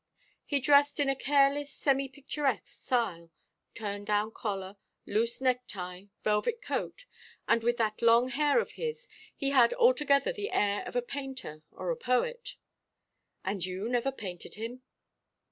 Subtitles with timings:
[0.47, 3.29] He dressed in a careless semi picturesque style
[3.75, 7.05] turn down collar, loose necktie, velvet coat
[7.47, 11.61] and with that long hair of his, he had altogether the air of a painter
[11.71, 12.55] or a poet."
[13.45, 14.81] "And you never painted him?"